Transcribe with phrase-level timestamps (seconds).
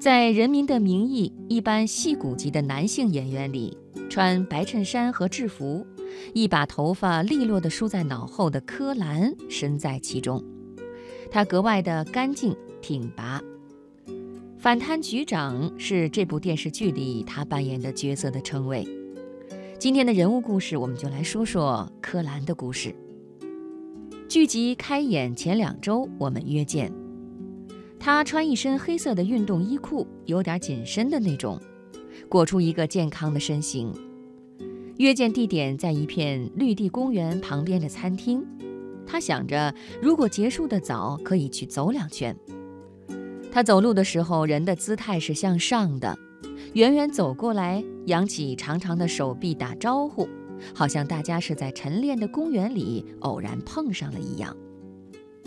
[0.00, 3.76] 在《人民的名义》一般戏骨级的男性演员里，
[4.08, 5.86] 穿白衬衫和制服，
[6.32, 10.42] 一把头发利落地梳在脑后的柯蓝身在其中。
[11.30, 13.42] 他格外的干净挺拔。
[14.58, 18.88] 反贪局长是这部电视剧里他扮演的角色的称谓。
[19.78, 22.96] 今天的人物故事，我们就来说说柯蓝的故事。
[24.30, 26.90] 剧集开演前两周，我们约见。
[28.00, 31.60] 他穿一身黑色的运动衣裤，有点紧身的那种，
[32.30, 33.92] 裹出一个健康的身形。
[34.96, 38.42] 约见地点在一片绿地公园旁边的餐厅。
[39.06, 42.34] 他想着，如果结束的早，可以去走两圈。
[43.52, 46.18] 他走路的时候，人的姿态是向上的，
[46.72, 50.26] 远远走过来，扬起长长的手臂打招呼，
[50.74, 54.56] 好像大家是在晨练的公园里偶然碰上了一样。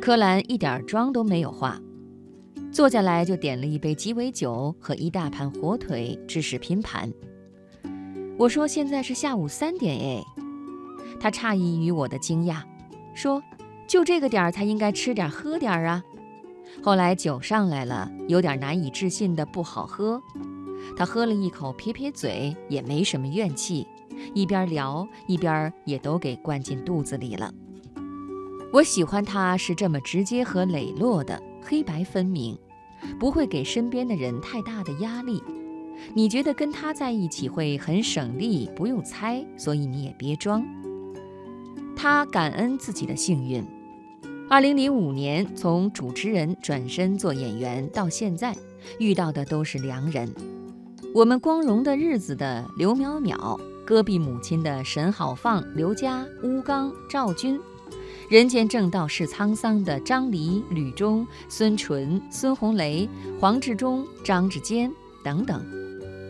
[0.00, 1.78] 柯蓝一点妆都没有化。
[2.78, 7.12] 坐下来就点了一杯鸡尾酒和一大盘火腿，芝士拼盘。
[8.38, 10.24] 我说现在是下午三点哎，
[11.18, 12.62] 他诧异于我的惊讶，
[13.14, 13.42] 说
[13.88, 16.04] 就这个点儿才应该吃点喝点儿啊。
[16.80, 20.22] 后来酒上来了，有点难以置信的不好喝。
[20.96, 23.84] 他喝了一口，撇撇嘴，也没什么怨气，
[24.34, 27.52] 一边聊一边也都给灌进肚子里了。
[28.72, 31.42] 我喜欢他是这么直接和磊落的。
[31.60, 32.56] 黑白分明，
[33.18, 35.42] 不会给身边的人太大的压力。
[36.14, 40.64] 你觉得跟他在一起会很省力，不用猜，所以你也别装。
[41.96, 43.64] 他感恩自己的幸运。
[44.48, 48.56] 二零零五年从主持人转身做演员到现在，
[48.98, 50.32] 遇到的都是良人。
[51.14, 57.58] 我们光荣的日子的刘淼淼，戈壁母亲的沈好放、刘佳、乌刚、赵军。
[58.28, 63.08] 人间正道是沧桑的张黎、吕中、孙淳、孙红雷、
[63.40, 64.92] 黄志忠、张志坚
[65.24, 65.64] 等等，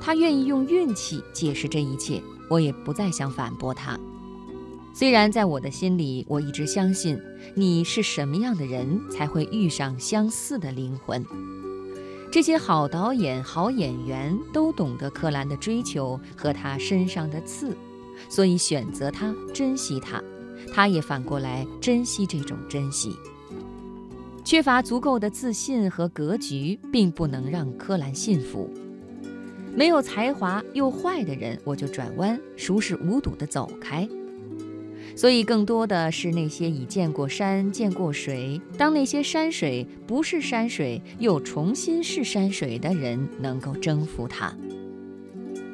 [0.00, 3.96] 他愿意用运气解释这一切，我也不再想反驳他。
[4.92, 7.16] 虽然在我的心里，我一直相信，
[7.54, 11.24] 你是什么样的人才会遇上相似的灵魂。
[12.32, 17.76] 这些好导演、好演员都懂得柯蓝的追求和他身上的刺，
[18.28, 20.20] 所以选择他，珍惜他。
[20.72, 23.16] 他也反过来珍惜这种珍惜。
[24.44, 28.70] 缺乏足够的自信和格局，并不能让柯蓝信服。
[29.74, 34.08] 没有才华又坏的人，我就转弯，熟视无睹地走开。
[35.16, 44.52] 所以，更多的是那些已见过山、见过水，当那些山水不是山水，又重新是山水的人，能够征服他。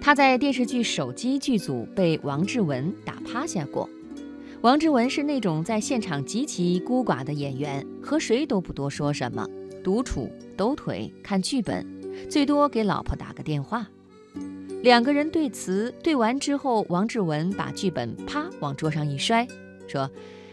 [0.00, 3.88] 他在电视剧《手机》剧组被王志文打趴下过。
[4.60, 9.46] 王志文是那种在现场极其孤寡的演员，和谁都不多说什么，
[9.84, 11.86] 独处、抖腿、看剧本，
[12.28, 13.86] 最多给老婆打个电话。
[14.82, 19.46] 两个人对词对完之后，王志文把剧本啪往桌上一摔，
[19.86, 20.10] 说：“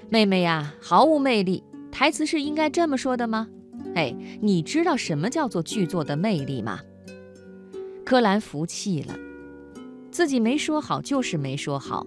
[0.10, 1.64] 妹妹呀，毫无魅力。
[1.92, 3.48] 台词是应该这么说的吗？
[3.96, 6.80] 哎，你知道什么叫做剧作的魅力吗？”
[8.06, 9.18] 柯蓝服气了，
[10.12, 12.06] 自己没说好就是没说好。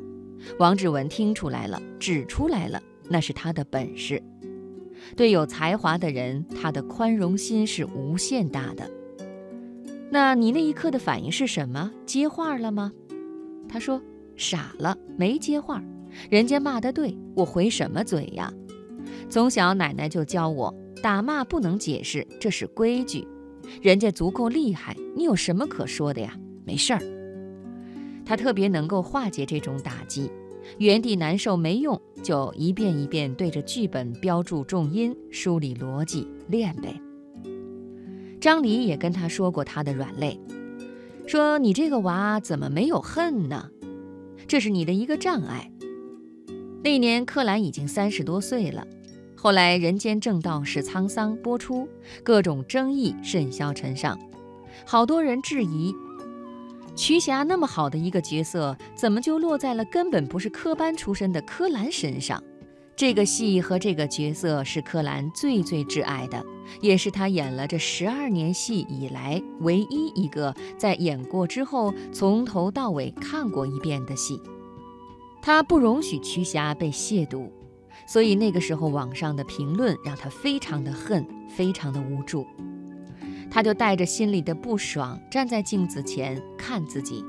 [0.58, 4.22] 王志文听出来了，指出来了，那是他的本事。
[5.16, 8.90] 对有才华的人，他的宽容心是无限大的。
[10.10, 11.90] 那你那一刻的反应是什么？
[12.06, 12.92] 接话了吗？
[13.68, 14.00] 他说
[14.36, 15.82] ：“傻了，没接话。
[16.30, 18.52] 人家骂得对，我回什么嘴呀？
[19.28, 23.26] 从小奶奶就教我，打骂不能解释，这是规矩。
[23.82, 26.34] 人家足够厉害，你有什么可说的呀？
[26.64, 27.00] 没事儿。”
[28.28, 30.30] 他特别能够化解这种打击，
[30.76, 37.00] 原地难受没用，就一遍一遍对着剧本标注重音、梳理逻辑，练呗。
[38.38, 40.38] 张黎也跟他说过他的软肋，
[41.26, 43.70] 说你这个娃怎么没有恨呢？
[44.46, 45.72] 这是你的一个障碍。
[46.84, 48.86] 那年柯蓝已经三十多岁了，
[49.34, 51.88] 后来《人间正道是沧桑》播出，
[52.22, 54.18] 各种争议甚嚣尘上，
[54.84, 55.94] 好多人质疑。
[56.98, 62.42] 瞿霞那么好的一个角色，怎么就落在了根本不是科班出身的柯蓝身上？
[62.96, 66.44] 这个戏和这个角色是柯蓝最最挚爱的，
[66.80, 74.42] 也是他演了这十二年戏以来唯一一个在演过之后从头到尾看过一遍的戏。
[75.40, 77.48] 他不容许瞿霞被亵渎，
[78.08, 82.44] 所以那个时候网上的评论让他非常的恨，非常的无助。
[83.50, 87.24] 他就带着心里的不爽站在镜子前看自己。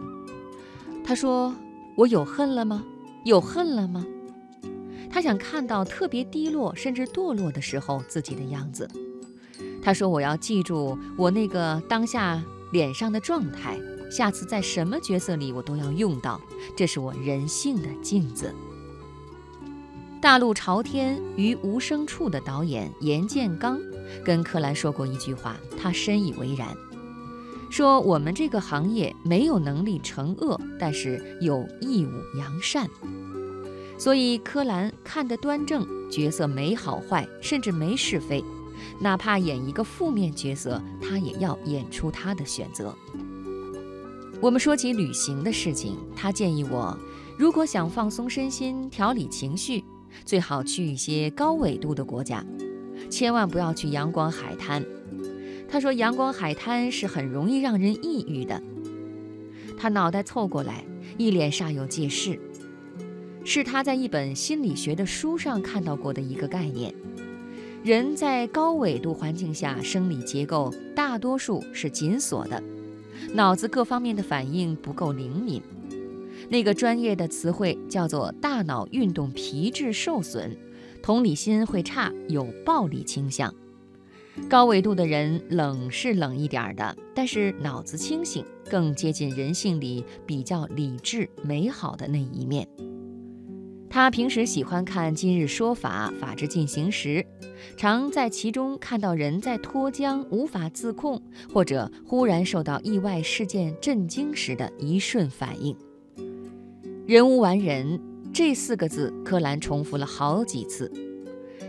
[1.04, 1.56] 他说
[1.98, 2.84] ：“我有恨了吗？
[3.26, 4.06] 有恨了吗？”
[5.10, 8.88] 他想看到特别低落甚至堕落的时候自己的样子。
[9.82, 13.80] 他说：“我要记住我那个当下脸上的状态，
[14.12, 16.40] 下次在什么角色里我都要用到，
[16.78, 18.54] 这是我人性的镜子。”
[20.22, 23.80] 大陆朝天于无声处的导演严建刚
[24.26, 26.76] 跟柯蓝说过一句话，他深以为然，
[27.70, 32.90] 说我们这个行业没有能力惩恶，但是有义务扬善。
[33.98, 38.44] 所以柯蓝看得端正，角色没好坏，甚至没是非，
[39.00, 42.94] 哪怕演一个负面角色，他也要演出他的选择。
[44.42, 46.98] 我们说起旅行的事情，他建议我，
[47.38, 49.82] 如果想放松身心、调理情绪。
[50.26, 52.46] 最好去一些高纬度的国家，
[53.10, 54.84] 千万不要去阳光海滩。
[55.68, 58.62] 他说，阳光海滩是很容易让人抑郁的。
[59.78, 60.84] 他脑袋凑过来，
[61.18, 62.40] 一脸煞有介事，
[63.46, 66.94] 是他在一本心理学的书上看到过的一个概念：
[67.84, 72.62] 人在高纬度环境下，生理结构大多数是紧锁的，
[73.34, 75.62] 脑子各方面的反应不够灵敏。
[76.48, 80.56] 那个专业的词汇叫做大脑运动皮质受损，
[81.02, 83.54] 同理心会差，有暴力倾向。
[84.48, 92.66] 高纬度的人冷是冷一点的，但是脑子清醒，更接近人性里比较理智美好的那一面。
[93.90, 97.26] 他平时喜欢看《今日说法》《法制进行时》，
[97.76, 101.22] 常在其中看到人在脱缰、无法自控，
[101.52, 105.76] 或者忽然受到意外事件震惊时的一瞬反应。
[107.10, 108.00] 人无完人
[108.32, 110.92] 这四个字，柯蓝重复了好几次，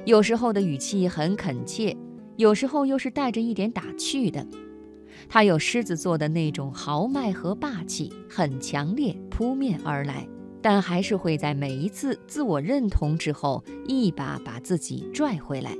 [0.04, 1.96] 有时候的语气很恳切，
[2.36, 4.46] 有时候又是带着一点打趣的。
[5.30, 10.28] 他有狮子座的那种豪迈和霸气，很强烈，扑面而来，
[10.60, 15.74] 但还是会在每一次自我认同之后，一把把自己拽回来，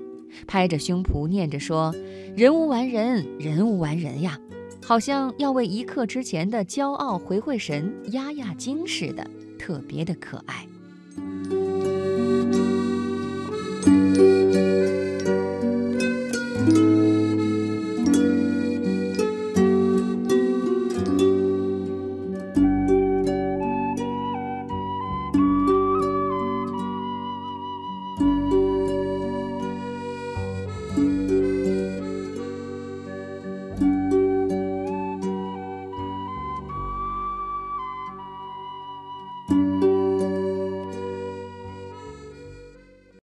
[0.47, 1.95] 拍着胸脯念着说
[2.35, 4.41] ：“人无完人，人无完人呀！”
[4.83, 9.31] 好像要为一刻之前的骄傲回回神、压压惊似的。
[9.61, 10.70] 特别的可爱。